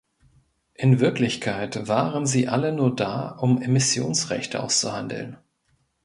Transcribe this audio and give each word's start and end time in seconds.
In 0.73 0.99
Wirklichkeit 0.99 1.87
waren 1.87 2.25
sie 2.25 2.47
alle 2.47 2.71
nur 2.73 2.95
da, 2.95 3.33
um 3.37 3.61
Emissionsrechte 3.61 4.63
auszuhandeln. 4.63 5.37